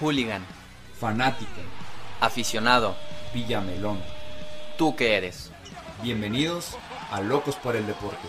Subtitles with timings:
[0.00, 0.42] Hooligan.
[0.98, 1.50] Fanática.
[2.20, 2.94] Aficionado.
[3.34, 4.00] Villamelón.
[4.76, 5.50] ¿Tú qué eres?
[6.02, 6.76] Bienvenidos
[7.10, 8.28] a Locos por el Deporte.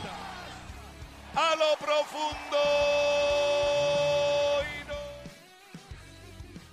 [1.33, 2.57] a lo profundo.
[4.87, 4.95] no-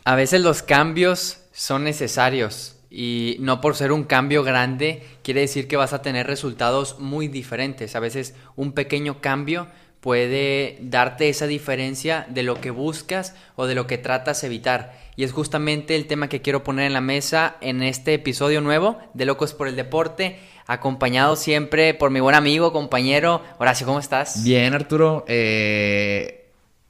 [0.04, 5.68] A veces los cambios son necesarios y no por ser un cambio grande quiere decir
[5.68, 7.94] que vas a tener resultados muy diferentes.
[7.94, 9.68] A veces un pequeño cambio
[10.00, 14.92] puede darte esa diferencia de lo que buscas o de lo que tratas evitar.
[15.16, 18.98] Y es justamente el tema que quiero poner en la mesa en este episodio nuevo
[19.14, 24.44] de Locos por el Deporte, acompañado siempre por mi buen amigo, compañero Horacio, ¿cómo estás?
[24.44, 25.24] Bien, Arturo.
[25.26, 26.34] eh,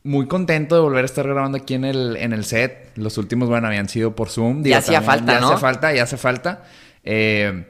[0.04, 2.92] muy contento de volver a estar grabando aquí en el, en el set.
[2.96, 4.62] Los últimos, bueno, habían sido por Zoom.
[4.64, 5.50] Ya hacía falta, ya ¿no?
[5.50, 6.64] hace falta, ya hace falta.
[7.04, 7.66] Eh,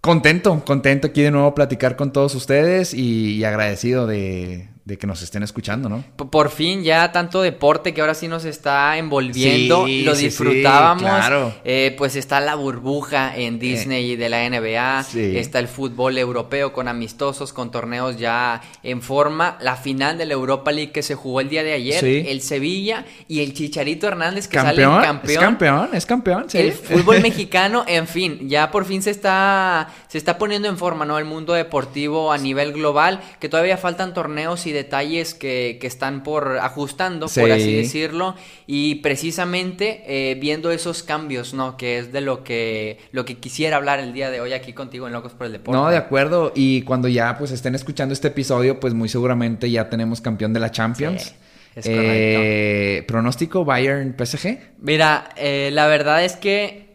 [0.00, 5.06] contento, contento aquí de nuevo platicar con todos ustedes y, y agradecido de, de que
[5.06, 6.02] nos estén escuchando, ¿no?
[6.16, 10.24] Por fin ya tanto deporte que ahora sí nos está envolviendo, Sí, lo sí, sí,
[10.26, 11.02] disfrutábamos.
[11.02, 11.54] claro.
[11.64, 15.36] Eh, pues está la burbuja en Disney y de la NBA, sí.
[15.36, 20.34] está el fútbol europeo con amistosos, con torneos ya en forma, la final de la
[20.34, 22.24] Europa League que se jugó el día de ayer, Sí.
[22.26, 25.30] el Sevilla y el Chicharito Hernández que campeón, sale campeón.
[25.34, 26.58] Es campeón, es campeón, sí.
[26.58, 31.04] El fútbol mexicano, en fin, ya por fin se está, se está poniendo en forma,
[31.04, 31.18] ¿no?
[31.18, 36.24] El mundo deportivo a nivel global, que todavía faltan torneos y detalles que, que están
[36.24, 37.50] por ajustando, por Sí.
[37.52, 38.34] así decirlo,
[38.66, 41.76] y precisamente eh, viendo esos cambios, ¿no?
[41.76, 45.06] Que es de lo que, lo que quisiera hablar el día de hoy aquí contigo
[45.06, 45.78] en Locos por el Deporte.
[45.80, 46.50] No, de acuerdo.
[46.56, 50.58] Y cuando ya pues estén escuchando este episodio, pues muy seguramente ya tenemos campeón de
[50.60, 51.22] la Champions.
[51.22, 51.34] Sí,
[51.76, 54.58] es Eh, pronóstico Bayern PSG.
[54.80, 56.89] Mira, eh, la verdad es que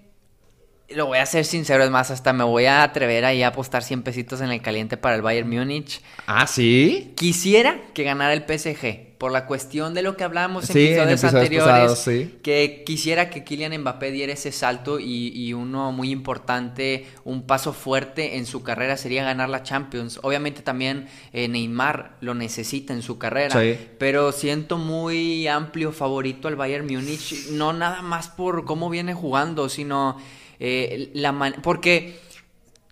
[0.89, 3.83] lo voy a ser sincero, es más, hasta me voy a atrever ahí a apostar
[3.83, 6.01] 100 pesitos en el caliente para el Bayern Múnich.
[6.27, 7.13] Ah, sí.
[7.15, 11.09] Quisiera que ganara el PSG por la cuestión de lo que hablábamos en Sí, en
[11.09, 11.67] episodios anteriores.
[11.71, 12.35] pasados, sí.
[12.43, 17.71] Que quisiera que Kylian Mbappé diera ese salto y, y uno muy importante, un paso
[17.73, 20.19] fuerte en su carrera sería ganar la Champions.
[20.21, 23.77] Obviamente también eh, Neymar lo necesita en su carrera, Sí.
[23.97, 29.69] pero siento muy amplio favorito al Bayern Múnich, no nada más por cómo viene jugando,
[29.69, 30.17] sino
[30.59, 32.19] eh, la man- porque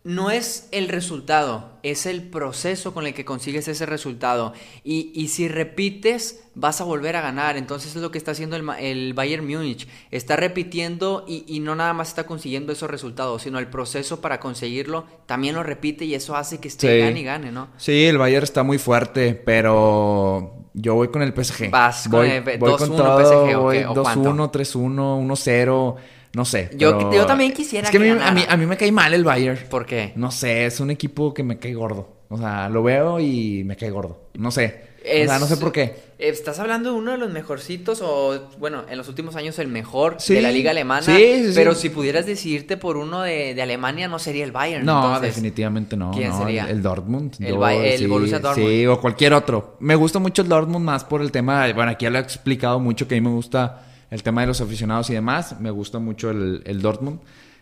[0.06, 4.52] no es el resultado, es el proceso con el que consigues ese resultado.
[4.84, 7.56] Y, y si repites, vas a volver a ganar.
[7.56, 9.88] Entonces es lo que está haciendo el, el Bayern Múnich.
[10.12, 14.42] Está repitiendo y, y no nada más está consiguiendo esos resultados, sino el proceso para
[14.42, 17.00] conseguirlo también lo repite y eso hace que esté Sí.
[17.00, 17.70] gane y gane, ¿no?
[17.78, 21.70] Sí, el Bayern está muy fuerte, pero yo voy con el PSG.
[21.72, 23.86] Vas con voy, el voy 2-1 con todo, PSG, ¿o voy qué?
[23.86, 24.34] ¿O cuánto?
[24.34, 25.96] 2-1, 3-1, 1-0,
[26.36, 26.70] no sé.
[26.76, 28.78] Yo- pero- yo también quisiera Es que, que a, mí, a, mí, a mí me
[28.78, 29.60] cae mal el Bayern.
[29.70, 30.14] ¿Por qué?
[30.16, 32.10] No sé, es un equipo que me cae gordo.
[32.30, 34.30] O sea, lo veo y me cae gordo.
[34.34, 34.92] No sé.
[35.04, 36.14] Es- O sea, no sé por qué.
[36.18, 40.16] Estás hablando de uno de los mejorcitos o, bueno, en los últimos años el mejor
[40.20, 40.34] Sí.
[40.36, 41.02] de la liga alemana.
[41.02, 41.52] Sí, sí.
[41.54, 44.86] Pero si pudieras decidirte por uno de, de Alemania, no sería el Bayern.
[44.86, 45.36] No, entonces.
[45.36, 46.12] definitivamente no.
[46.12, 46.64] ¿quién no, sería?
[46.64, 47.36] El, el Dortmund.
[47.42, 48.70] El Bay- el sí, Borussia Dortmund.
[48.70, 49.76] Sí, o cualquier otro.
[49.82, 51.72] Me gusta mucho el Dortmund más por el tema.
[51.74, 53.82] Bueno, aquí ya lo he explicado mucho que a mí me gusta
[54.14, 55.60] el tema de los aficionados y demás.
[55.60, 57.20] Me gusta mucho el, el Dortmund.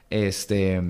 [0.09, 0.81] Este.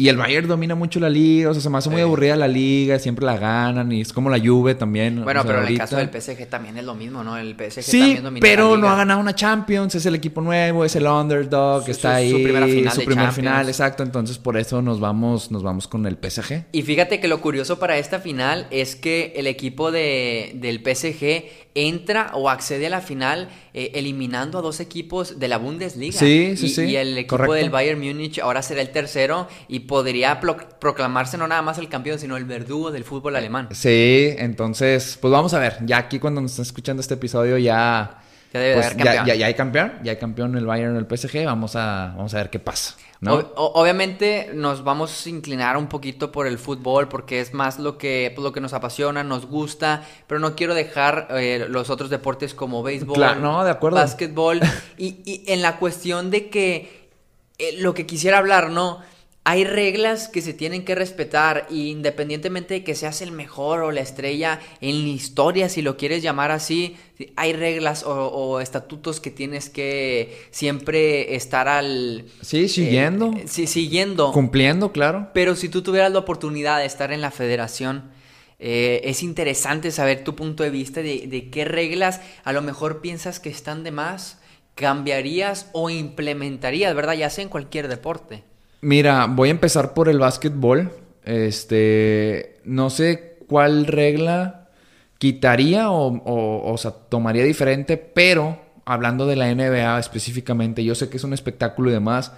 [0.00, 1.50] Y el Bayern domina mucho la liga.
[1.50, 2.02] O sea, se me hace muy Sí.
[2.02, 3.00] aburrida la liga.
[3.00, 3.90] Siempre la ganan.
[3.90, 5.24] Y es como la Juve también.
[5.24, 5.84] Bueno, o sea, pero en el ahorita.
[5.84, 7.36] caso del PSG también es lo mismo, ¿no?
[7.36, 8.92] El PSG Sí, también domina la pero no liga.
[8.92, 12.30] ha ganado una Champions, es el equipo nuevo, es el underdog, Su- está su- ahí,
[12.30, 13.34] su primera final su de primer Champions.
[13.50, 16.66] final, exacto, entonces por eso nos vamos, nos vamos con el PSG.
[16.70, 21.67] Y fíjate que lo curioso para esta final es que el equipo de, del PSG
[21.86, 26.18] entra o accede a la final eh, eliminando a dos equipos de la Bundesliga.
[26.18, 27.52] Sí, sí, y, sí, Y el equipo correcto.
[27.54, 31.88] del Bayern Múnich ahora será el tercero y podría pro- proclamarse no nada más el
[31.88, 33.68] campeón, sino el verdugo del fútbol alemán.
[33.72, 38.22] Sí, entonces, pues vamos a ver, ya aquí cuando nos están escuchando este episodio ya...
[38.52, 39.26] Ya debe de pues, haber campeón.
[39.26, 42.38] ya- ya hay campeón, ya hay campeón el Bayern el PSG, vamos a, vamos a
[42.38, 43.34] ver qué pasa, ¿no?
[43.34, 47.78] O- o- obviamente nos vamos a inclinar un poquito por el fútbol porque es más
[47.78, 51.90] lo que, pues, lo que nos apasiona, nos gusta, pero no quiero dejar eh, los
[51.90, 53.96] otros deportes como béisbol, Claro, no, de acuerdo.
[53.98, 54.60] básquetbol
[54.96, 57.10] y, y en la cuestión de que
[57.58, 59.00] eh, lo que quisiera hablar, ¿no?
[59.50, 63.92] Hay reglas que se tienen que respetar y independientemente de que seas el mejor o
[63.92, 66.98] la estrella en la historia, si lo quieres llamar así,
[67.34, 72.26] hay reglas o, o estatutos que tienes que siempre estar al...
[72.42, 73.32] Sí, siguiendo.
[73.38, 74.32] eh, sí, siguiendo.
[74.32, 75.30] Cumpliendo, claro.
[75.32, 78.10] Pero si tú tuvieras la oportunidad de estar en la federación,
[78.58, 83.00] eh, es interesante saber tu punto de vista de, de qué reglas a lo mejor
[83.00, 84.42] piensas que están de más,
[84.74, 87.14] cambiarías o implementarías, ¿verdad?
[87.14, 88.44] Ya sea en cualquier deporte.
[88.80, 90.92] Mira, voy a empezar por el básquetbol.
[91.24, 94.68] Este, no sé cuál regla
[95.18, 101.16] quitaría o, o, sea, tomaría diferente, pero hablando de la NBA específicamente, yo sé que
[101.16, 102.32] es un espectáculo y demás,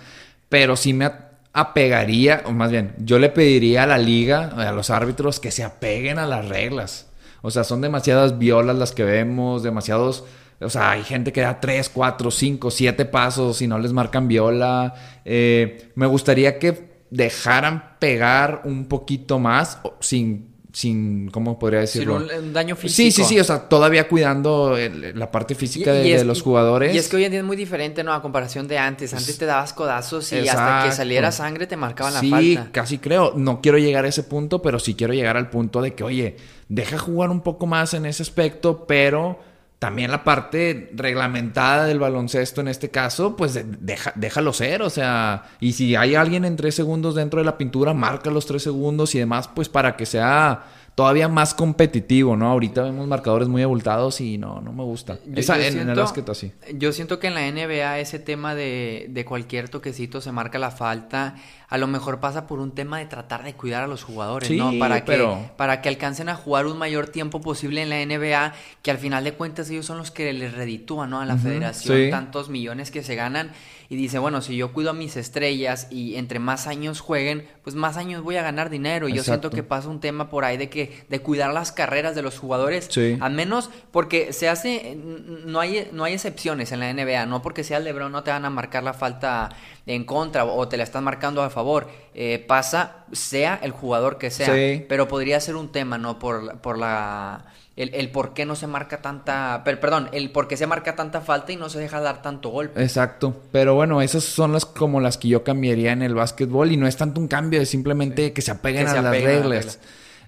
[0.48, 1.10] pero sí me
[1.52, 5.62] apegaría, o más bien, yo le pediría a la liga, a los árbitros, que se
[5.62, 7.08] apeguen a las reglas.
[7.42, 10.24] O sea, son demasiadas violas las que vemos, demasiados...
[10.60, 14.28] O sea, hay gente que da 3, 4, 5, 7 pasos y no les marcan
[14.28, 14.94] viola.
[15.24, 22.20] Eh, me gustaría que dejaran pegar un poquito más sin sin, ¿cómo podría decirlo?
[22.28, 22.96] Sin un, daño físico.
[22.96, 24.76] Sí, sí, sí, o sea, todavía cuidando
[25.14, 26.94] la parte física de, los jugadores.
[26.94, 28.12] Y es que hoy en día es muy diferente, ¿no?
[28.12, 29.12] A comparación de antes.
[29.14, 32.38] Antes te dabas codazos y hasta que saliera sangre te marcaban la falta.
[32.38, 33.32] Sí, casi creo.
[33.36, 36.36] No quiero llegar a ese punto, pero sí quiero llegar al punto de que, oye,
[36.68, 39.38] deja jugar un poco más en ese aspecto, pero
[39.80, 45.44] también la parte reglamentada del baloncesto en este caso, pues deja, déjalo ser, o sea,
[45.58, 49.14] y si hay alguien en tres segundos dentro de la pintura, marca los tres segundos
[49.14, 52.50] y demás, pues para que sea todavía más competitivo, ¿no?
[52.50, 55.18] Ahorita vemos marcadores muy abultados y no, no me gusta.
[55.24, 56.52] Yo, Esa, en, el básquet así.
[56.74, 60.70] Yo siento que en la NBA ese tema de, de cualquier toquecito se marca la
[60.72, 61.36] falta
[61.70, 64.72] a lo mejor pasa por un tema de tratar de cuidar a los jugadores, ¿no?
[64.78, 65.24] Para que,
[65.56, 68.52] para que alcancen a jugar un mayor tiempo posible en la NBA,
[68.82, 71.20] que al final de cuentas ellos son los que les reditúan, ¿no?
[71.20, 73.52] A la federación tantos millones que se ganan
[73.90, 77.74] y dice, bueno, si yo cuido a mis estrellas y entre más años jueguen, pues
[77.74, 79.08] más años voy a ganar dinero.
[79.08, 82.14] Y yo siento que pasa un tema por ahí de que de cuidar las carreras
[82.14, 83.18] de los jugadores, sí.
[83.20, 84.96] al menos porque se hace
[85.44, 88.30] no hay no hay excepciones en la NBA, no porque sea el LeBron no te
[88.30, 89.50] van a marcar la falta
[89.94, 91.88] en contra o te la están marcando a favor.
[92.14, 94.54] Eh, pasa, sea el jugador que sea.
[94.88, 96.18] Pero podría ser un tema, ¿no?
[96.18, 97.46] Por, por la.
[97.76, 99.62] El, por qué no se marca tanta.
[99.64, 102.82] perdón, el por qué se marca tanta falta y no se deja dar tanto golpe.
[102.82, 103.34] Exacto.
[103.52, 106.86] Pero bueno, esas son las como las que yo cambiaría en el básquetbol y no
[106.86, 109.80] es tanto un cambio, es simplemente que se apeguen, a, las reglas.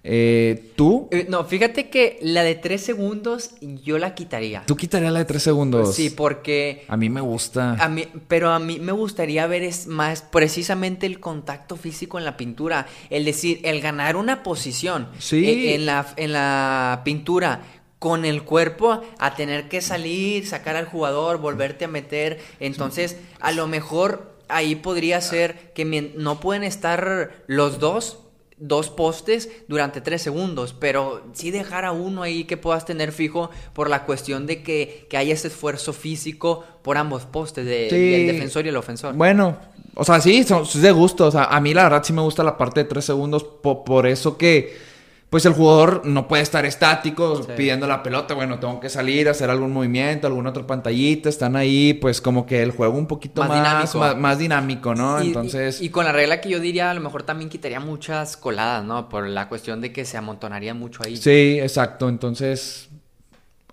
[0.05, 1.09] Eh, ¿Tú?
[1.13, 4.65] Eh, no, fíjate que la de tres segundos yo la quitaría.
[4.67, 5.95] ¿Tú quitarías la de tres segundos?
[5.95, 6.85] Sí, porque...
[6.89, 7.75] A mí me gusta.
[7.75, 12.25] A mí, pero a mí me gustaría ver es más precisamente el contacto físico en
[12.25, 12.87] la pintura.
[13.11, 15.45] El decir, el ganar una posición sí.
[15.45, 17.61] Eh, en, la, en la pintura
[17.99, 22.41] con el cuerpo a tener que salir, sacar al jugador, volverte a meter.
[22.59, 25.85] Entonces, a lo mejor ahí podría ser que
[26.17, 28.19] no pueden estar los dos,
[28.59, 33.51] dos postes durante tres segundos, pero sí dejar a uno ahí que puedas tener fijo
[33.73, 38.27] por la cuestión de que, que haya ese esfuerzo físico por ambos postes, de, del
[38.27, 39.15] defensor y el ofensor.
[39.15, 39.59] Bueno,
[39.95, 41.27] o sea, sí, es de gusto.
[41.27, 44.07] O sea, a mí la verdad sí me gusta la parte de tres segundos por
[44.07, 44.92] eso que
[45.33, 48.35] pues el jugador no puede estar estático pidiendo la pelota.
[48.35, 51.31] Bueno, tengo que salir, hacer algún movimiento, alguna otra pantallita.
[51.31, 55.19] Están ahí, pues como que el juego un poquito más, dinámico, más, dinámico ¿no?
[55.19, 55.81] Entonces.
[55.81, 59.09] Y, con la regla que yo diría, a lo mejor también quitaría muchas coladas, ¿no?
[59.09, 61.17] Por la cuestión de que se amontonaría mucho ahí.
[61.17, 62.11] Sí, exacto.
[62.11, 62.91] Entonces.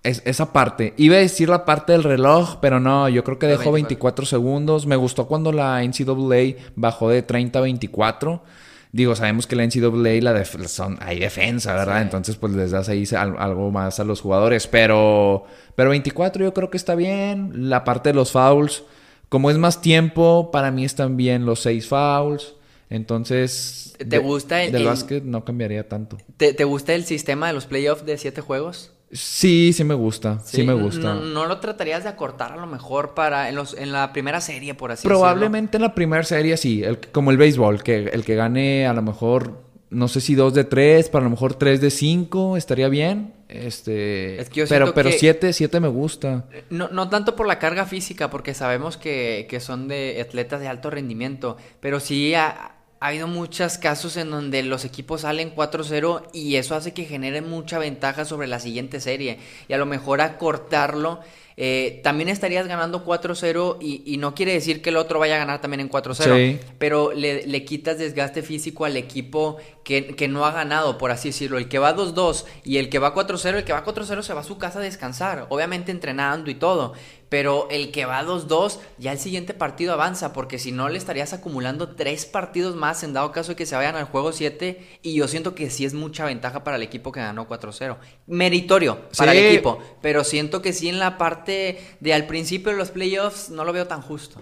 [0.01, 0.93] Es, esa parte.
[0.95, 4.85] Iba a decir la parte del reloj, pero no, yo creo que dejó 24 segundos.
[4.85, 8.43] Me gustó cuando la NCAA bajó de 30 a 24
[8.91, 12.01] Digo, sabemos que la NCAA la son, hay defensa, ¿verdad?
[12.01, 14.65] Entonces, pues les das ahí algo más a los jugadores.
[14.65, 15.45] Pero,
[15.75, 17.69] pero 24 yo creo que está bien.
[17.69, 18.83] La parte de los fouls,
[19.29, 22.55] como es más tiempo, para mí están bien los seis fouls.
[22.89, 26.17] Entonces, ¿te gusta el, del básquet no cambiaría tanto.
[26.37, 28.93] ¿te, ¿Te gusta el sistema de los playoffs de siete juegos?
[29.11, 31.15] Sí, sí me gusta, sí, me gusta.
[31.15, 34.75] No, lo tratarías de acortar a lo mejor para en, los, en la primera serie,
[34.75, 38.35] por así Probablemente en la primera serie sí, el, como el béisbol, que el que
[38.35, 41.81] gane a lo mejor, no sé si dos de tres, para a lo mejor tres
[41.81, 43.33] de cinco, estaría bien.
[43.47, 46.45] Este, pero pero siete, siete me gusta.
[46.69, 50.67] No, no tanto por la carga física, porque sabemos que, que son de atletas de
[50.67, 56.23] alto rendimiento, pero sí a, ha habido muchos casos en donde los equipos salen 4-0
[56.33, 59.39] y eso hace que generen mucha ventaja sobre la siguiente serie.
[59.67, 61.19] Y a lo mejor acortarlo
[61.61, 65.59] eh, también estarías ganando 4-0 y, no quiere decir que el otro vaya a ganar
[65.59, 70.97] también en 4-0, pero le, quitas desgaste físico al equipo que, que, no ha ganado,
[70.97, 71.57] por así decirlo.
[71.57, 74.39] El que va 2-2 y el que va 4-0, el que va 4-0 se va
[74.39, 76.93] a su casa a descansar, obviamente entrenando y todo,
[77.29, 81.31] pero el que va 2-2 ya el siguiente partido avanza, porque si no le estarías
[81.33, 85.13] acumulando tres partidos más en dado caso de que se vayan al juego 7 y
[85.13, 87.97] yo siento que sí es mucha ventaja para el equipo que ganó 4-0.
[88.27, 92.77] Meritorio para el equipo, pero siento que sí en la parte de al principio de
[92.77, 94.41] los playoffs no lo veo tan justo.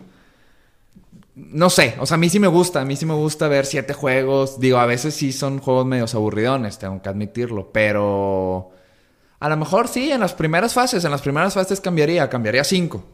[1.36, 3.68] No sé, o sea, a mí sí me gusta, a mí sí me gusta ver
[3.68, 4.60] siete juegos.
[4.60, 8.72] Digo, a veces sí son juegos medios aburridones, tengo que admitirlo, pero
[9.40, 13.06] a lo mejor sí, en las primeras fases, en las primeras fases cambiaría, cambiaría cinco.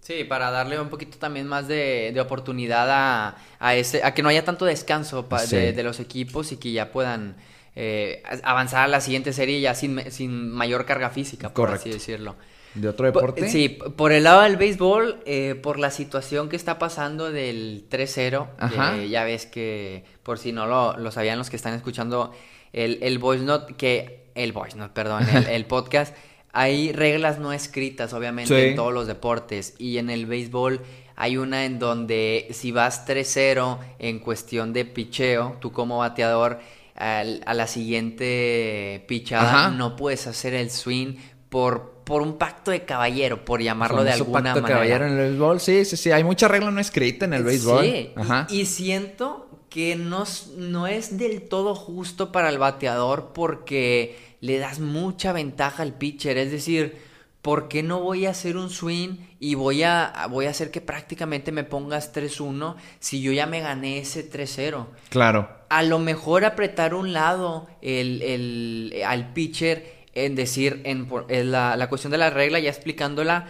[0.00, 4.44] Sí, para darle un poquito también más de, oportunidad a, ese, a que no haya
[4.44, 7.36] tanto descanso de, los equipos y que ya puedan
[7.76, 11.82] eh, avanzar a la siguiente serie ya sin, sin mayor carga física, por Correcto.
[11.82, 12.34] así decirlo.
[12.74, 13.42] ¿De otro deporte?
[13.42, 17.86] Por- sí, por el lado del béisbol, eh, por la situación que está pasando del
[17.88, 18.96] 3-0, Ajá.
[18.98, 22.32] eh, ya ves que, por si no lo, lo sabían los que están escuchando
[22.72, 26.14] el, el voice note, que, el voice note, perdón, el, el podcast,
[26.52, 28.68] hay reglas no escritas, obviamente, Sí.
[28.70, 30.80] en todos los deportes, y en el béisbol
[31.16, 36.60] hay una en donde si vas 3-0 en cuestión de picheo, tú como bateador,
[36.94, 39.70] al- a la siguiente pichada Ajá.
[39.70, 41.16] no puedes hacer el swing
[41.48, 44.78] por, por un pacto de caballero, por llamarlo de alguna pacto de manera.
[44.78, 45.60] caballero en el béisbol.
[45.60, 46.10] Sí, sí, sí.
[46.10, 47.84] Hay mucha regla no escrita en el béisbol.
[47.84, 48.46] Sí, y- Ajá.
[48.50, 50.24] Y, siento que no,
[50.56, 56.36] no es del todo justo para el bateador porque le das mucha ventaja al pitcher.
[56.38, 56.96] Es decir,
[57.42, 60.80] ¿por qué no voy a hacer un swing y voy a, voy a hacer que
[60.80, 64.86] prácticamente me pongas 3-1 si yo ya me gané ese 3-0?
[65.08, 65.48] Claro.
[65.70, 71.50] a lo mejor apretar un lado el, el- al pitcher en decir, en, por- en
[71.50, 73.48] la, la cuestión de la regla, ya explicándola,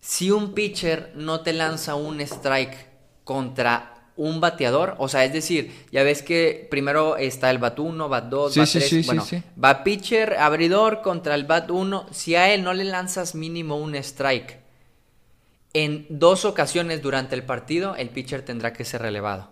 [0.00, 2.74] si un pitcher no te lanza un strike
[3.24, 8.08] contra un bateador, o sea, es decir, ya ves que primero está el bat 1,
[8.08, 9.42] bat 2, Sí, bat sí, 3, sí, sí, bueno, sí.
[9.62, 13.94] va pitcher, abridor contra el bat 1, si a él no le lanzas mínimo un
[13.94, 14.58] strike,
[15.72, 19.48] en dos ocasiones durante el partido, el pitcher tendrá que ser relevado.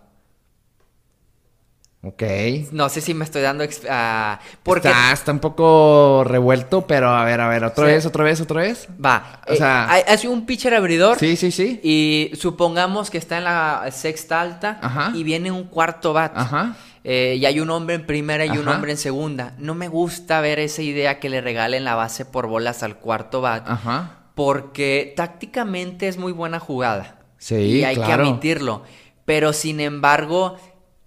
[2.01, 2.23] Ok.
[2.71, 3.65] No sé si me estoy dando...
[3.89, 7.91] ah, porque Está, está un poco revuelto, pero a ver, a ver, otra Sí.
[7.91, 8.87] vez, otra vez, otra vez.
[9.03, 9.41] va.
[9.49, 11.19] O sea- eh, hay, hay un pitcher abridor.
[11.19, 11.81] Sí, sí, sí.
[11.83, 14.79] Y supongamos que está en la sexta alta.
[14.81, 15.11] Ajá.
[15.13, 16.31] Y viene un cuarto bat.
[16.35, 16.77] Ajá.
[17.03, 19.53] Eh, y hay un hombre en primera y un hombre en segunda.
[19.57, 23.41] No me gusta ver esa idea que le regalen la base por bolas al cuarto
[23.41, 23.67] bat.
[23.69, 24.19] Ajá.
[24.35, 27.17] Porque tácticamente es muy buena jugada.
[27.37, 28.23] Sí, Y hay que claro.
[28.23, 28.83] admitirlo.
[29.25, 30.57] Pero sin embargo,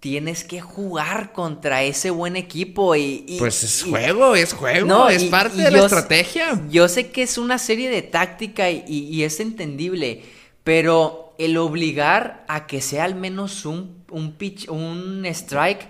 [0.02, 2.96] tienes que jugar contra ese buen equipo.
[2.96, 5.84] Y, y- Pues es y- juego, es juego, No, es y- parte de la yo-
[5.86, 6.60] estrategia.
[6.68, 10.24] Yo sé que es una serie de táctica y, es entendible,
[10.64, 15.86] pero el obligar a que sea al menos un, un pitch, un strike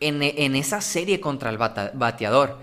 [0.00, 2.58] en, en esa serie contra el bata- bateador.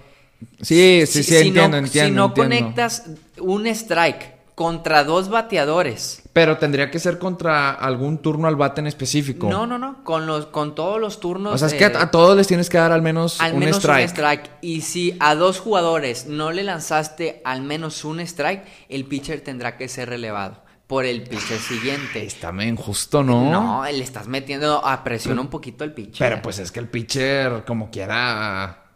[0.64, 2.10] Sí, sí, sí, Si- si entiendo, no, entiendo.
[2.10, 2.34] Si no entiendo.
[2.66, 3.04] conectas
[3.38, 6.24] un strike contra dos bateadores.
[6.34, 9.48] Pero tendría que ser contra algún turno al bate en específico.
[9.48, 11.54] No, no, no, con los con todos los turnos.
[11.54, 13.54] O sea, es eh, que a, a todos les tienes que dar al menos al
[13.54, 14.06] un menos strike.
[14.06, 14.50] un strike.
[14.62, 19.78] Y si a dos jugadores no le lanzaste al menos un strike, el pitcher tendrá
[19.78, 22.26] que ser relevado por el pitcher siguiente.
[22.26, 23.52] Está bien injusto, ¿no?
[23.52, 26.30] No, le estás metiendo a presión un poquito al pitcher.
[26.30, 28.87] Pero pues es que el pitcher, como quiera.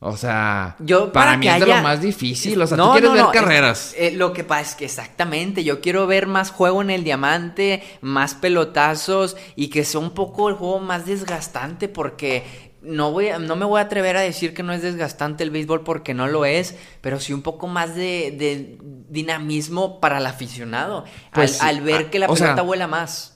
[0.00, 2.60] O sea, Yo, para, para mí es de lo más difícil.
[2.62, 3.94] O sea, No, tú quieres no, ver no, carreras.
[3.96, 7.82] eh, lo que pasa es que exactamente, yo quiero ver más juego en el diamante,
[8.00, 12.44] más pelotazos y que sea un poco el juego más desgastante porque
[12.80, 15.82] no voy no me voy a atrever a decir que no es desgastante el béisbol
[15.82, 18.78] porque no lo es, pero sí un poco más de, de
[19.08, 23.34] dinamismo para el aficionado Pues, al, al ver que la o sea, pelota vuela más.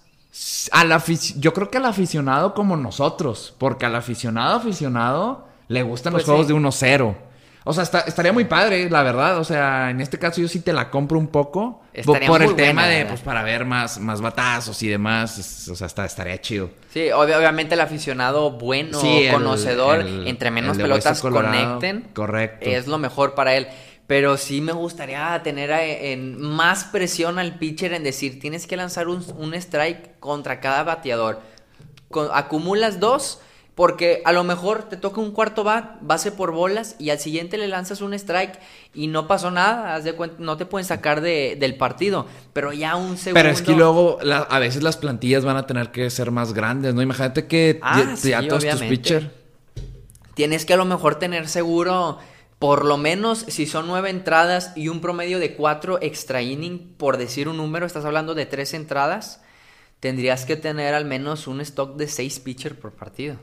[0.71, 0.99] Al
[1.38, 3.54] yo creo que al aficionado como nosotros.
[3.59, 6.52] Porque al aficionado aficionado le gustan Pues los juegos sí.
[6.52, 7.17] de 1-0.
[7.64, 9.38] O sea, está- estaría muy padre, la verdad.
[9.38, 11.79] O sea, en este caso yo sí te la compro un poco.
[12.05, 15.69] po- Estaría por el tema de, pues, para ver más, más batazos y demás.
[15.71, 16.71] O sea, está, estaría chido.
[16.93, 22.09] Sí, obvi- obviamente el aficionado bueno, Sí, el- conocedor, el- entre menos pelotas Colorado, conecten,
[22.14, 22.69] correcto.
[22.69, 23.69] es lo mejor para él.
[24.09, 28.76] Pero sí me gustaría tener a- en más presión al pitcher en decir, tienes que
[28.76, 31.41] lanzar un, un strike contra cada bateador.
[32.11, 33.41] Con- acumulas dos,
[33.75, 37.57] porque a lo mejor te toca un cuarto bat, base por bolas, y al siguiente
[37.57, 38.59] le lanzas un strike
[38.93, 42.26] y no pasó nada, haz de cuenta, no te pueden sacar de- del partido.
[42.52, 43.35] Pero ya un segundo...
[43.43, 46.52] Pero es que luego la- a veces las plantillas van a tener que ser más
[46.52, 47.00] grandes, ¿no?
[47.00, 49.26] Imagínate que Ah, ya, sí, ya todos tus pitchers.
[50.35, 52.19] Tienes que a lo mejor tener seguro,
[52.59, 57.17] por lo menos si son nueve entradas y un promedio de cuatro extra inning, por
[57.17, 59.41] decir un número, estás hablando de tres entradas,
[60.00, 63.37] tendrías que tener al menos un stock de seis pitchers por partido.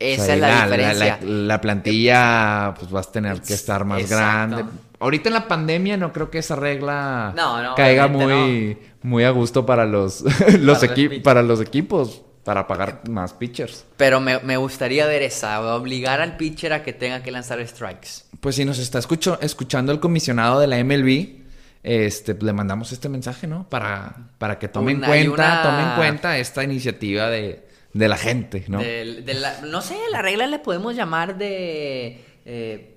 [0.00, 1.18] Esa O sea, es la, la, diferencia.
[1.22, 4.56] la- la plantilla, pues vas a tener que estar más Exacto.
[4.56, 4.64] grande.
[4.98, 9.30] Ahorita en la pandemia no creo que esa regla No, no, caiga muy, muy a
[9.30, 11.22] gusto para los, los Para los equi- pitchers.
[11.22, 13.84] para los equipos, para pagar más pitchers.
[13.98, 18.24] Pero me, me gustaría ver esa, obligar al pitcher a que tenga que lanzar strikes.
[18.40, 21.40] Pues si nos está escucho- escuchando el comisionado de la MLB,
[21.82, 23.68] este, le mandamos este mensaje, ¿no?
[23.68, 28.08] Para, para que tome en Una- cuenta, una- tome en cuenta esta iniciativa de, de
[28.08, 28.78] la gente, ¿no?
[28.78, 32.24] Del- de la- no sé, la regla le podemos llamar de...
[32.44, 32.96] eh,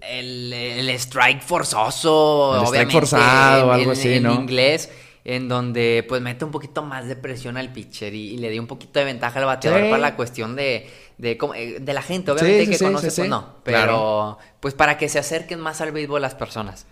[0.00, 4.34] el, el strike forzoso, El strike obviamente, forzado o en- algo así, en ¿no?
[4.34, 4.90] inglés.
[5.24, 8.60] en donde pues mete un poquito más de presión al pitcher y, y le dio
[8.60, 9.86] un poquito de ventaja al bateador Sí.
[9.88, 13.28] para la cuestión de, de, eh, de la gente, obviamente Sí, que sí, conoce, pues
[13.28, 14.38] no, pero Claro.
[14.58, 16.86] pues para que se acerquen más al béisbol las personas.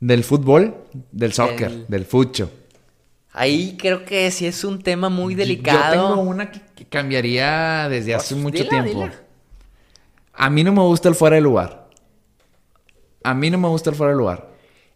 [0.00, 0.74] Del fútbol,
[1.12, 2.50] del soccer, Del- del fucho.
[3.38, 6.08] Ahí creo que sí es un tema muy Yo delicado.
[6.08, 9.02] tengo una que, cambiaría desde hace Pues, mucho dila, tiempo.
[9.04, 9.14] dila.
[10.32, 11.88] A mí no me gusta el fuera de lugar.
[13.22, 14.48] A mí no me gusta el fuera de lugar.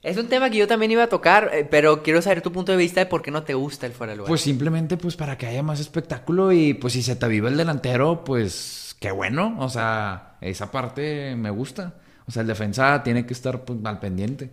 [0.02, 2.72] Es un tema que yo también iba a tocar, eh, pero quiero saber tu punto
[2.72, 4.28] de vista de por qué no te gusta el fuera de lugar.
[4.28, 7.58] Pues simplemente pues para que haya más espectáculo y pues si se te aviva el
[7.58, 9.56] delantero, pues qué bueno.
[9.58, 11.96] O sea, esa parte me gusta.
[12.26, 14.50] O sea, el defensa tiene que estar pues al pendiente.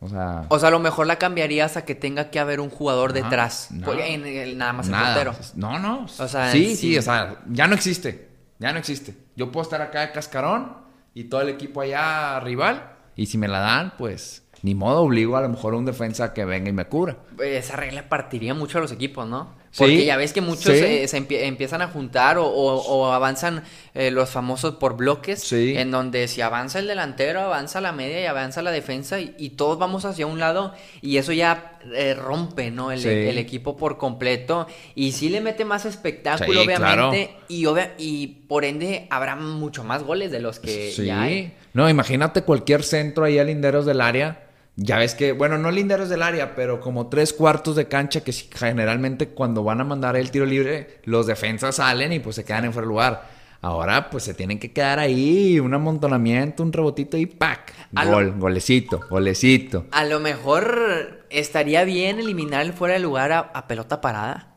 [0.00, 2.70] O sea, O sea, a lo mejor la cambiarías a que tenga que haber un
[2.70, 3.68] jugador Ajá, detrás.
[3.70, 3.86] no.
[3.86, 5.14] Porque en el- nada más el nada.
[5.24, 5.34] portero.
[5.54, 6.04] No, no.
[6.18, 6.76] O sea, sí, sí.
[6.76, 8.28] sí, o sea, ya no existe.
[8.58, 9.16] Ya no existe.
[9.36, 10.76] Yo puedo estar acá de cascarón
[11.14, 12.92] y todo el equipo allá rival.
[13.16, 16.34] Y si me la dan, pues ni modo, obligo a lo mejor a un defensa
[16.34, 17.16] que venga y me cubra.
[17.40, 19.54] Esa regla partiría mucho a los equipos, ¿no?
[19.70, 20.84] Sí, Porque ya ves que muchos sí.
[20.84, 23.62] eh, se empie- empiezan a juntar o, o- o avanzan
[23.94, 25.74] eh, los famosos por bloques, Sí.
[25.76, 29.50] en donde si avanza el delantero, avanza la media y avanza la defensa y, y
[29.50, 32.90] todos vamos hacia un lado y eso ya eh, rompe, ¿no?
[32.90, 33.06] El,
[33.38, 39.06] equipo por completo y sí le mete más espectáculo, obviamente, y, obvia- y por ende
[39.10, 41.04] habrá mucho más goles de los que Sí.
[41.04, 41.52] ya hay.
[41.74, 44.42] No, imagínate cualquier centro ahí a linderos del área.
[44.78, 48.32] Ya ves que, bueno, no linderos del área, pero como tres cuartos de cancha que
[48.32, 52.66] generalmente cuando van a mandar el tiro libre, los defensas salen y pues se quedan
[52.66, 53.36] en fuera de lugar.
[53.62, 57.72] Ahora pues se tienen que quedar ahí, un amontonamiento, un rebotito y ¡pac!
[57.94, 59.86] A lo- Gol, golecito, golecito.
[59.92, 64.56] A lo mejor estaría bien eliminar el fuera de lugar a, a pelota parada.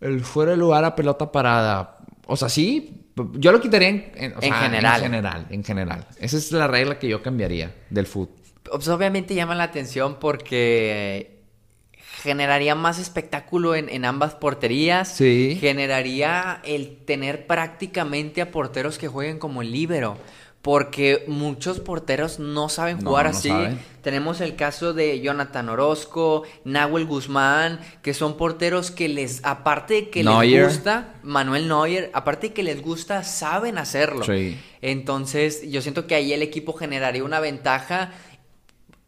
[0.00, 1.98] El fuera de lugar a pelota parada.
[2.26, 4.96] O sea, sí, yo lo quitaría en, en- o En sea, general.
[4.96, 6.06] En general, en general.
[6.18, 8.34] Esa es la regla que yo cambiaría del fútbol.
[8.64, 11.40] Pues obviamente llama la atención porque
[12.22, 15.08] generaría más espectáculo en, en ambas porterías.
[15.08, 15.56] Sí.
[15.60, 20.16] Generaría el tener prácticamente a porteros que jueguen como el líbero.
[20.62, 23.48] Porque muchos porteros no saben No, jugar no así.
[23.50, 23.78] saben.
[24.00, 30.08] Tenemos el caso de Jonathan Orozco, Nahuel Guzmán, que son porteros que les, aparte de
[30.08, 30.62] que Neuer.
[30.62, 34.24] les gusta, Manuel Neuer, aparte de que les gusta, saben hacerlo.
[34.24, 34.58] Sí.
[34.80, 38.12] Entonces, yo siento que ahí el equipo generaría una ventaja.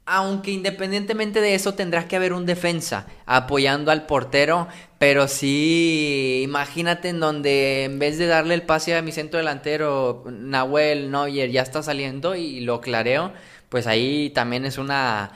[0.08, 7.08] Aunque independientemente de eso tendrá que haber un defensa apoyando al portero, pero sí, imagínate
[7.08, 11.62] en donde en vez de darle el pase a mi centro delantero, Nahuel Neuer ya
[11.62, 13.32] está saliendo y lo clareo,
[13.68, 15.32] pues ahí también es una,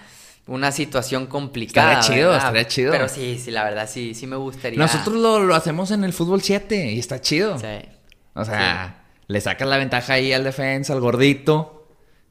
[0.46, 1.94] una situación complicada.
[1.94, 2.46] Estaría chido, ¿verdad?
[2.46, 2.92] estaría chido.
[2.92, 4.78] Pero sí, sí, la verdad sí, sí me gustaría.
[4.78, 7.58] Nosotros lo, lo hacemos en el fútbol 7 y está chido.
[7.58, 7.88] Sí.
[8.34, 11.79] O sea, le sacas la ventaja ahí al defensa, al gordito.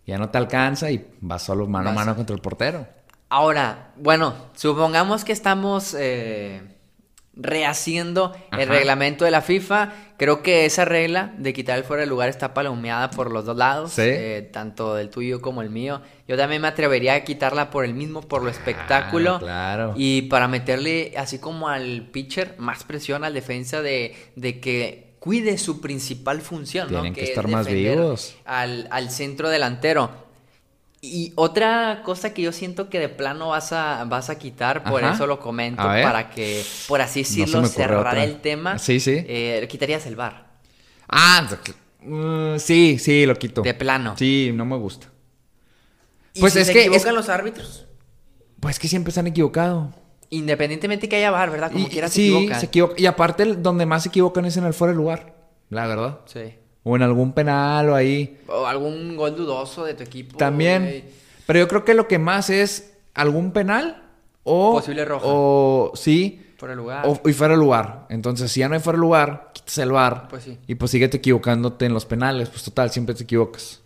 [0.09, 2.87] Ya no te alcanza y vas solo mano a mano contra el portero.
[3.29, 6.61] Ahora, bueno, supongamos que estamos eh,
[7.35, 9.93] rehaciendo el reglamento de la FIFA.
[10.17, 13.55] Creo que esa regla de quitar el fuera de lugar está palomeada por los dos
[13.55, 14.01] lados, Sí.
[14.03, 16.01] eh, tanto del tuyo como el mío.
[16.27, 19.39] Yo también me atrevería a quitarla por el mismo, por lo espectáculo.
[19.39, 19.93] claro.
[19.95, 25.57] Y para meterle, así como al pitcher, más presión al defensa de, de que cuide
[25.57, 27.01] su principal función, ¿no?
[27.01, 28.35] Tienen que es estar más vivos.
[28.45, 30.27] Al, al centro delantero.
[31.01, 35.01] Y otra cosa que yo siento que de plano vas a, vas a quitar, por
[35.03, 35.13] Ajá.
[35.15, 38.77] eso lo comento, para que, por así decirlo, ocurre cerrar el tema.
[38.79, 39.15] Sí, sí.
[39.25, 40.47] eh, quitarías el bar,
[41.07, 41.47] Ah,
[42.01, 43.61] mm, sí, sí, lo quito.
[43.61, 44.15] de plano.
[44.17, 45.07] Sí, no me gusta.
[46.33, 47.85] Y Pues si es se que- equivocan es- los árbitros,
[48.59, 49.93] Pues que siempre se han equivocado.
[50.29, 51.71] Independientemente que haya bar, ¿verdad?
[51.71, 52.59] Como Y- quiera se sí, equivocan.
[52.59, 52.93] se equivoca.
[52.97, 55.33] Y aparte, donde más se equivocan es en el fuera de lugar.
[55.69, 56.19] La verdad.
[56.25, 56.55] Sí.
[56.83, 58.39] O en algún penal o ahí.
[58.47, 60.37] O algún gol dudoso de tu equipo.
[60.37, 60.83] También.
[60.83, 61.03] güey.
[61.45, 64.03] Pero yo creo que lo que más es algún penal
[64.43, 64.73] o.
[64.73, 65.25] Posible roja.
[65.27, 66.45] O sí.
[66.59, 67.05] Por el lugar.
[67.07, 68.05] O, y fuera de lugar.
[68.09, 70.27] Entonces, si ya no hay fuera de lugar, quitas el bar.
[70.29, 70.57] Pues sí.
[70.67, 72.49] Y pues síguete equivocándote en los penales.
[72.49, 73.81] Pues total, siempre te equivocas.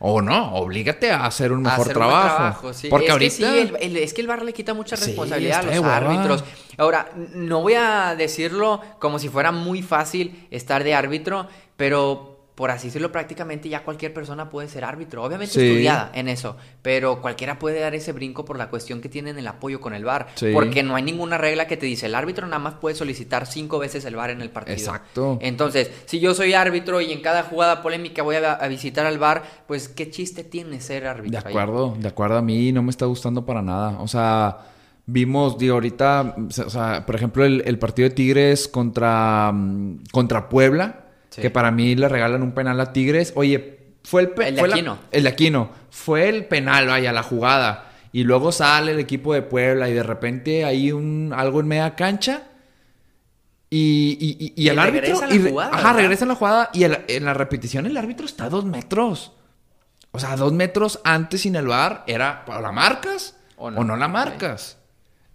[0.00, 2.36] O no, oblígate a hacer un mejor hacer un trabajo.
[2.36, 2.88] trabajo, sí.
[2.88, 3.36] Porque es ahorita.
[3.52, 6.44] Que sí, el, el- es que el VAR le quita mucha responsabilidad a los árbitros.
[6.76, 12.72] Ahora, no voy a decirlo como si fuera muy fácil estar de árbitro, pero por
[12.72, 15.22] así decirlo, prácticamente ya cualquier persona puede ser árbitro.
[15.22, 15.60] Obviamente Sí.
[15.64, 19.46] estudiada en eso, pero cualquiera puede dar ese brinco por la cuestión que tienen el
[19.46, 20.26] apoyo con el VAR.
[20.34, 20.50] Sí.
[20.52, 23.78] Porque no hay ninguna regla que te dice el árbitro nada más puede solicitar cinco
[23.78, 24.76] veces el VAR en el partido.
[24.76, 25.38] Exacto.
[25.40, 29.18] Entonces, si yo soy árbitro y en cada jugada polémica voy a, a visitar al
[29.18, 31.30] VAR, pues qué chiste tiene ser árbitro.
[31.40, 31.52] De ahí?
[31.54, 32.38] acuerdo, de acuerdo.
[32.38, 34.00] A mí no me está gustando para nada.
[34.00, 34.58] O sea,
[35.06, 36.34] vimos, digo, ahorita,
[36.66, 41.42] o sea, por ejemplo, el, el partido de Tigres contra, mm, contra Puebla, Sí.
[41.42, 43.32] que para mí le regalan un penal a Tigres.
[43.36, 44.30] Oye, fue el...
[44.30, 44.98] pe- El de fue la- Aquino.
[45.10, 45.70] el de Aquino.
[45.90, 47.84] Fue el penal, vaya, la jugada.
[48.12, 51.94] y luego sale el equipo de Puebla y de repente hay un algo en media
[51.94, 52.44] cancha
[53.70, 55.96] y, y, y- y Y el árbitro regresa la y jugada, ajá, ¿verdad?
[56.00, 59.32] regresa en la jugada y el- en la repetición el árbitro está a dos metros.
[60.10, 63.96] O sea, dos metros antes sin el bar era ¿o la marcas O o no.
[63.96, 64.78] la marcas.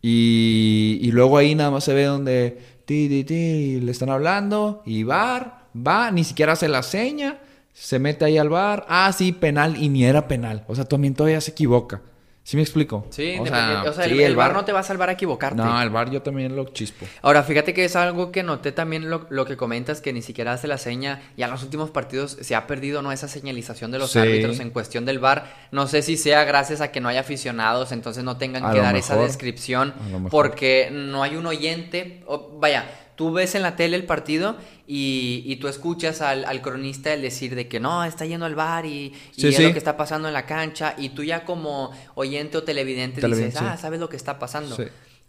[0.01, 4.81] Y, y luego ahí nada más se ve donde ti, ti, ti, le están hablando
[4.85, 7.37] y bar, va, ni siquiera hace la seña,
[7.73, 10.63] se mete ahí al bar, ah, sí, penal y ni era penal.
[10.67, 12.01] O sea, también todavía se equivoca.
[12.45, 13.07] ¿Sí me explico?
[13.09, 15.55] Sí, o sea, sí, el, el VAR no te va a salvar a equivocarte.
[15.61, 17.05] No, el bar yo también lo chispo.
[17.21, 20.51] Ahora, fíjate que es algo que noté también lo, lo que comentas, que ni siquiera
[20.51, 21.21] hace la seña.
[21.37, 24.19] Ya en los últimos partidos se ha perdido no esa señalización de los Sí.
[24.19, 25.53] árbitros en cuestión del VAR.
[25.71, 28.79] No sé si sea gracias a que no haya aficionados, entonces no tengan A que
[28.81, 29.93] dar esa descripción,
[30.29, 32.23] porque no hay un oyente.
[32.27, 32.83] o- vaya,
[33.15, 34.55] tú ves en la tele el partido
[34.87, 38.55] y, y tú escuchas al, al cronista el decir de que no, está yendo al
[38.55, 39.63] VAR y, y Sí, es sí.
[39.63, 43.55] lo que está pasando en la cancha, y tú ya como oyente o televidente dices,
[43.57, 44.75] ah, sabes lo que está pasando.
[44.75, 44.83] Sí.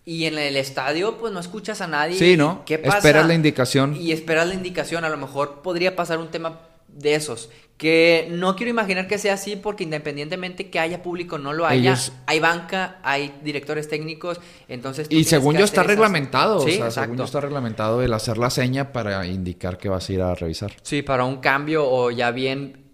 [0.07, 2.19] Y en el estadio, pues no escuchas a nadie.
[2.19, 2.63] Sí, ¿no?
[2.67, 2.99] ¿Qué pasa?
[2.99, 3.97] Esperas la indicación.
[3.97, 5.03] Y esperas la indicación.
[5.05, 6.61] A lo mejor podría pasar un tema
[6.95, 7.51] de esos.
[7.77, 11.67] Que no quiero imaginar que sea así porque independientemente que haya público o no lo
[11.67, 15.09] haya, Ellos- hay banca, hay directores técnicos, entonces...
[15.11, 16.61] Y según yo está esas- reglamentado.
[16.61, 17.01] Sí, o sea, exacto.
[17.03, 20.35] según yo está reglamentado el hacer la seña para indicar que vas a ir a
[20.37, 20.73] revisar.
[20.83, 22.85] Sí, para un cambio o ya bien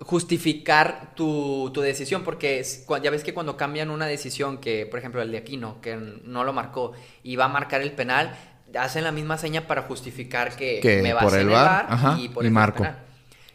[0.00, 4.98] justificar tu, tu decisión, porque es- ya ves que cuando cambian una decisión, que por
[4.98, 6.92] ejemplo el de Aquino, que no lo marcó,
[7.22, 8.34] y va a marcar el penal,
[8.78, 11.86] hacen la misma seña para justificar que, Que me vas el en el VAR, VAR
[11.88, 12.82] ajá, y por y el marco.
[12.84, 12.98] penal.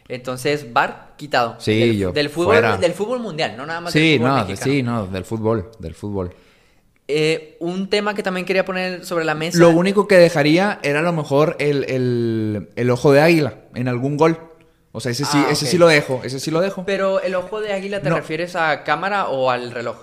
[0.08, 1.56] Entonces, VAR quitado.
[1.58, 2.76] Sí, del, yo, del fútbol, fuera.
[2.76, 4.72] del fútbol mundial, no nada más Sí, del fútbol no, mexicano.
[4.72, 6.34] sí, no, del fútbol, del fútbol.
[7.08, 9.58] Eh, un tema que también quería poner sobre la mesa.
[9.58, 13.86] Lo único que dejaría era a lo mejor el, el- el ojo de águila en
[13.88, 14.38] algún gol.
[14.92, 16.84] O sea, ese sí, Ah, ese sí lo dejo, ese sí lo dejo.
[16.86, 18.16] Pero el ojo de águila, ¿te No.
[18.16, 19.96] refieres a cámara o al reloj?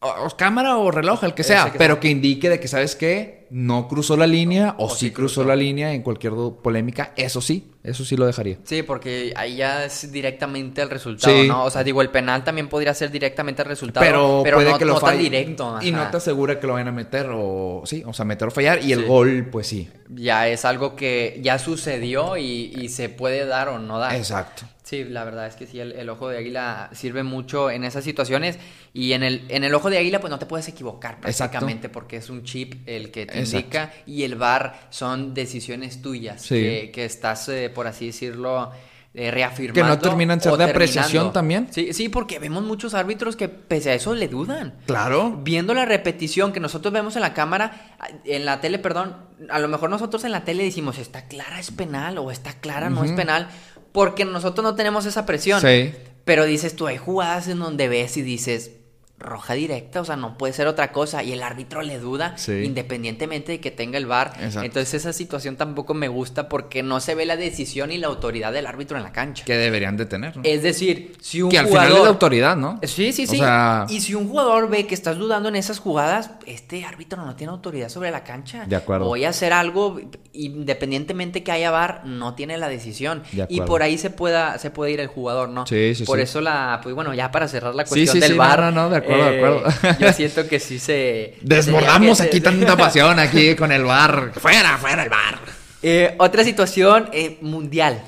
[0.00, 2.00] O, cámara o reloj, el que sea, que pero sea.
[2.00, 3.48] que indique de que, ¿sabes qué?
[3.50, 5.48] No cruzó la línea o, O sí cruzó cruzó.
[5.48, 7.12] la línea en cualquier polémica.
[7.16, 8.58] Eso sí, eso sí lo dejaría.
[8.62, 11.48] Sí, porque ahí ya es directamente el resultado, Sí.
[11.48, 11.64] ¿no?
[11.64, 14.78] O sea, digo, el penal también podría ser directamente el resultado, Pero, pero, puede no,
[14.78, 15.22] que lo no tan falle.
[15.22, 15.78] directo.
[15.82, 17.82] Y no te asegura que lo vayan a meter o...
[17.84, 18.84] Sí, o sea, meter o fallar.
[18.84, 19.88] Y el gol, pues sí.
[20.10, 24.14] Ya es algo que ya sucedió y, y se puede dar o no dar.
[24.14, 24.62] Exacto.
[24.88, 28.04] Sí, la verdad es que sí, el, el ojo de águila sirve mucho en esas
[28.04, 28.58] situaciones
[28.94, 31.34] y en el, en el ojo de águila pues no te puedes equivocar Exacto.
[31.58, 33.58] prácticamente porque es un chip el que te Exacto.
[33.58, 36.54] indica y el VAR son decisiones tuyas Sí.
[36.54, 38.72] que, que estás, eh, por así decirlo,
[39.12, 39.82] eh, reafirmando.
[39.82, 41.68] Que no terminan ser de apreciación también.
[41.70, 44.74] Sí, sí, porque vemos muchos árbitros que pese a eso le dudan.
[44.86, 45.38] Claro.
[45.42, 49.16] Viendo la repetición que nosotros vemos en la cámara, en la tele, perdón,
[49.50, 52.90] a lo mejor nosotros en la tele decimos, está clara, es penal, o está clara,
[52.90, 53.48] no es penal,
[53.92, 55.60] porque nosotros no tenemos esa presión.
[55.60, 55.92] Sí.
[56.24, 58.72] Pero dices tú, hay jugadas en donde ves y dices,
[59.20, 62.52] roja directa, o sea, no puede ser otra cosa, y el árbitro le duda, Sí.
[62.64, 64.32] independientemente de que tenga el VAR.
[64.40, 64.62] Exacto.
[64.64, 68.52] Entonces esa situación tampoco me gusta porque no se ve la decisión y la autoridad
[68.52, 69.44] del árbitro en la cancha.
[69.44, 70.42] Que deberían de tener, ¿no?
[70.44, 71.86] Es decir, si un que al jugador...
[71.88, 72.78] final es de autoridad, ¿no?
[72.84, 73.38] Sí, sí, O sí.
[73.38, 77.34] sea- Y si un jugador ve que estás dudando en esas jugadas, este árbitro no
[77.34, 78.66] tiene autoridad sobre la cancha.
[78.66, 79.06] De acuerdo.
[79.06, 79.98] Voy a hacer algo,
[80.32, 83.22] independientemente que haya VAR, no tiene la decisión.
[83.32, 85.66] De Y por ahí se pueda, se puede ir el jugador, ¿no?
[85.66, 86.22] Sí, sí, Por sí.
[86.24, 88.60] eso la, pues bueno, ya para cerrar la cuestión del VAR.
[88.60, 89.98] no, no, no, de acuerdo, de eh, acuerdo.
[90.00, 91.34] Yo siento que sí se.
[91.42, 94.32] Desbordamos que- aquí tanta pasión aquí con el bar.
[94.36, 95.38] Fuera, fuera el bar.
[95.82, 98.02] Eh, otra situación, eh, mundial.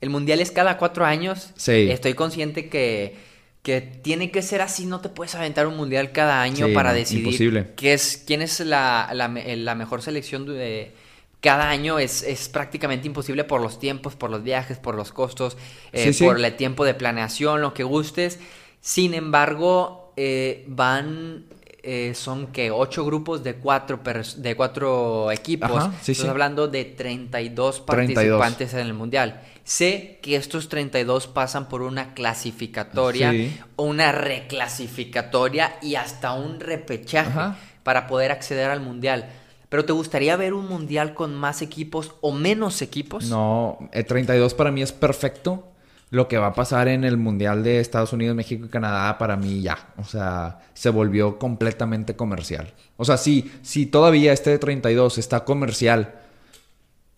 [0.00, 1.50] El mundial es cada cuatro años.
[1.56, 1.88] Sí.
[1.90, 3.16] Estoy consciente que,
[3.62, 4.84] que tiene que ser así.
[4.84, 7.68] No te puedes aventar un mundial cada año Sí, para decidir imposible.
[7.76, 10.92] qué es, quién es la, la me- la mejor selección de
[11.40, 11.98] cada año.
[11.98, 15.56] Es, es prácticamente imposible por los tiempos, por los viajes, por los costos,
[15.92, 16.24] eh, Sí, sí.
[16.24, 18.40] por el tiempo de planeación, lo que gustes.
[18.82, 21.44] Sin embargo, eh, van...
[21.82, 24.00] eh, son que ocho grupos de cuatro
[24.38, 26.30] de cuatro equipos Ajá, sí, Estás sí.
[26.30, 27.84] hablando de 32 32.
[27.84, 29.42] participantes en el mundial.
[29.64, 33.54] Sé que estos 32 pasan por una clasificatoria, Sí.
[33.76, 37.56] o una reclasificatoria y hasta un repechaje Ajá.
[37.82, 39.28] para poder acceder al mundial.
[39.68, 43.24] Pero ¿te gustaría ver un mundial con más equipos o menos equipos?
[43.28, 45.68] No, el 32 para mí es perfecto.
[46.14, 49.36] Lo que va a pasar en el Mundial de Estados Unidos, México y Canadá, para
[49.36, 49.76] mí ya.
[49.96, 52.72] O sea, se volvió completamente comercial.
[52.96, 56.14] O sea, sí, sí todavía este de 32 está comercial.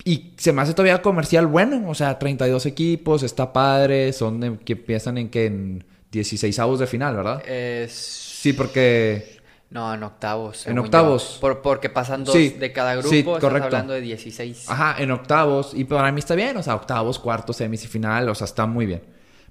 [0.03, 1.87] Y se me hace todavía comercial bueno.
[1.87, 4.13] O sea, 32 equipos, está padre.
[4.13, 7.43] Son de- que empiezan en que en 16 avos de final, ¿verdad?
[7.89, 9.36] Sí, porque...
[9.69, 10.65] No, en octavos.
[10.65, 11.37] En octavos.
[11.41, 13.09] Por, porque pasan dos Sí, de cada grupo.
[13.09, 13.65] sí, estás correcto.
[13.65, 14.69] hablando de 16.
[14.69, 15.73] Ajá, en octavos.
[15.73, 16.55] Y para mí está bien.
[16.57, 18.29] O sea, octavos, cuartos, semis y final.
[18.29, 19.01] O sea, está muy bien.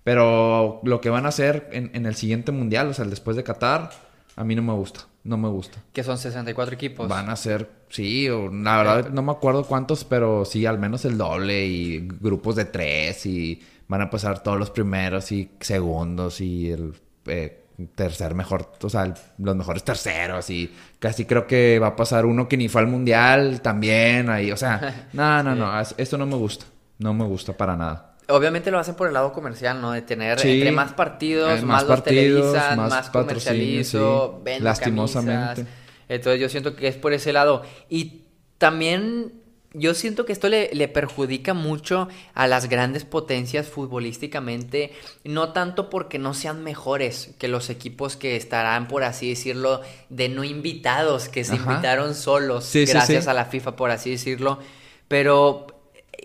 [0.04, 3.36] Pero lo que van a hacer en, en el siguiente mundial, o sea, el después
[3.36, 3.90] de Qatar,
[4.36, 5.78] A mí no me gusta, no me gusta.
[5.92, 7.08] Que son 64 equipos.
[7.08, 11.04] Van a ser, sí, o, la verdad no me acuerdo cuántos, pero sí, al menos
[11.06, 16.40] el doble y grupos de tres y van a pasar todos los primeros y segundos
[16.40, 16.92] y el
[17.26, 22.24] eh, tercer mejor, o sea, los mejores terceros y casi creo que va a pasar
[22.24, 26.16] uno que ni fue al mundial también ahí, o sea, no, no, no, es- esto
[26.16, 26.64] no me gusta,
[26.98, 28.14] no me gusta para nada.
[28.28, 29.92] Obviamente lo hacen por el lado comercial, ¿no?
[29.92, 30.50] De tener Sí.
[30.58, 34.42] entre más partidos, Eh, más, los televisan, más, más comercializo, sí.
[34.44, 35.54] vendo Lastimosamente.
[35.62, 35.66] camisas.
[36.08, 37.62] Entonces yo siento que es por ese lado.
[37.88, 38.22] Y
[38.58, 39.32] también
[39.78, 44.92] yo siento que esto le, le perjudica mucho a las grandes potencias futbolísticamente,
[45.24, 50.28] no tanto porque no sean mejores que los equipos que estarán, por así decirlo, de
[50.28, 51.72] no invitados, que se Ajá.
[51.72, 53.30] invitaron solos, Sí, gracias sí.
[53.30, 54.58] a la FIFA, por así decirlo.
[55.08, 55.66] Pero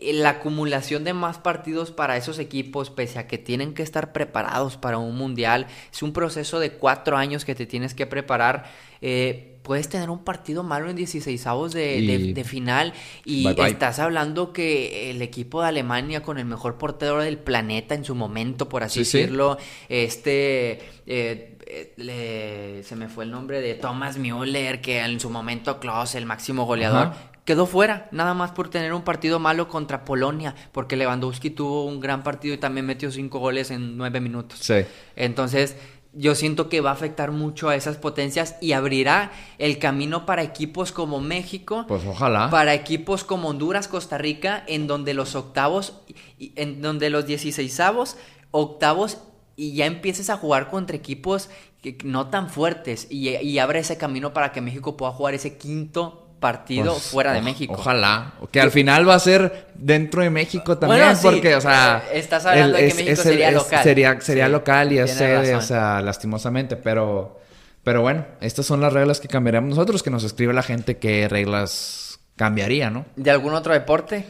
[0.02, 4.78] la acumulación de más partidos para esos equipos, pese a que tienen que estar preparados
[4.78, 8.66] para un mundial, es un proceso de cuatro años que te tienes que preparar.
[9.02, 12.94] Eh, puedes tener un partido malo en 16 avos de, Y- de- de final
[13.26, 13.68] y Bye, bye.
[13.70, 18.16] estás hablando que el equipo de Alemania con el mejor portero del planeta en su
[18.16, 19.18] momento, por así Sí, sí.
[19.20, 20.80] decirlo, este...
[21.06, 25.80] eh, eh, le- se me fue el nombre de Thomas Müller, que en su momento
[25.80, 27.31] Klaus, el máximo goleador, Ajá.
[27.46, 32.00] Quedó fuera, nada más por tener un partido malo contra Polonia, porque Lewandowski tuvo un
[32.00, 34.60] gran partido y también metió cinco goles en nueve minutos.
[34.60, 34.76] Sí.
[35.16, 35.76] Entonces,
[36.14, 40.44] yo siento que va a afectar mucho a esas potencias y abrirá el camino para
[40.44, 42.50] equipos como México, Pues ojalá.
[42.50, 46.02] para equipos como Honduras, Costa Rica, en donde los octavos,
[46.38, 48.18] y- en donde los 16avos,
[48.52, 49.20] octavos,
[49.56, 51.50] y ya empieces a jugar contra equipos
[51.82, 55.58] que- no tan fuertes y, y abre ese camino para que México pueda jugar ese
[55.58, 57.74] quinto partido Pues, fuera de o- México.
[57.78, 58.34] Ojalá.
[58.52, 62.04] Que al final va a ser dentro de México también, Bueno, sí, porque, o sea.
[62.12, 63.84] eh, estás hablando de que México sería local.
[63.84, 67.40] Sería, sería Sí, local y es sede, o sea, lastimosamente, pero.
[67.84, 71.28] Pero bueno, estas son las reglas que cambiaríamos nosotros, que nos escribe la gente qué
[71.28, 73.06] reglas cambiaría, ¿no?
[73.16, 74.26] ¿De algún otro deporte?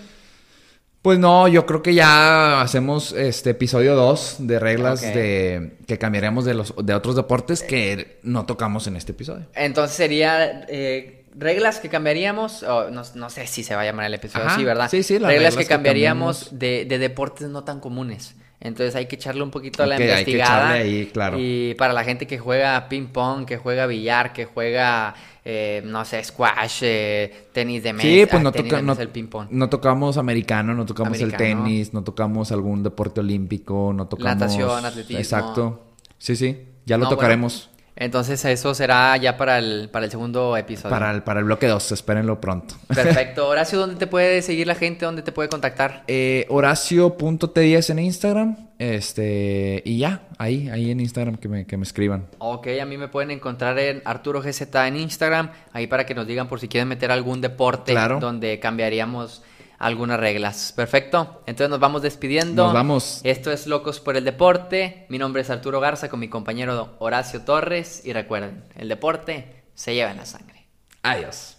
[1.01, 6.45] Pues no, yo creo que ya hacemos este episodio 2 de reglas de que cambiaríamos
[6.45, 9.47] de los de otros deportes que no tocamos en este episodio.
[9.55, 14.05] Entonces sería eh, reglas que cambiaríamos, o no, no sé si se va a llamar
[14.05, 14.89] el episodio Ajá, así, ¿verdad?
[14.89, 18.35] sí, sí, las reglas, reglas que cambiaríamos de, de deportes no tan comunes.
[18.63, 20.77] Entonces hay que echarle un poquito a la Ok, hay que investigada.
[20.77, 21.37] echarle ahí, claro.
[21.39, 26.05] Y para la gente que juega ping pong, que juega billar, que juega, eh, no
[26.05, 28.07] sé, squash, eh, tenis de mesa.
[28.07, 29.47] Sí, pues no, tenis toca- de no, el ping pong.
[29.49, 34.35] no tocamos americano, no tocamos el tenis, no tocamos algún deporte olímpico, no tocamos...
[34.37, 35.17] Natación, atletismo.
[35.19, 35.87] Exacto.
[36.19, 40.11] Sí, sí, ya lo No, bueno, tocaremos Entonces eso será ya para el, para el
[40.11, 40.89] segundo episodio.
[40.89, 42.75] para, el, para el bloque 2, espérenlo pronto.
[42.87, 43.47] Perfecto.
[43.47, 45.05] Horacio, ¿dónde te puede seguir la gente?
[45.05, 46.03] ¿Dónde te puede contactar?
[46.07, 51.83] Eh, Horacio.t10 en Instagram, este, y ya, ahí, ahí en Instagram que me, que me
[51.83, 52.25] escriban.
[52.39, 56.25] Ok, a mí me pueden encontrar en Arturo GZ en Instagram, ahí para que nos
[56.27, 58.19] digan por si quieren meter algún deporte Claro.
[58.19, 59.43] donde cambiaríamos
[59.81, 60.73] algunas reglas.
[60.75, 62.65] Perfecto, entonces nos vamos despidiendo.
[62.65, 63.21] Nos vamos.
[63.23, 65.05] Esto es Locos por el Deporte.
[65.09, 69.93] Mi nombre es Arturo Garza con mi compañero Horacio Torres y recuerden, el deporte se
[69.93, 70.67] lleva en la sangre.
[71.03, 71.57] Adiós.